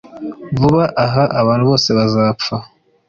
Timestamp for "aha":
1.03-1.23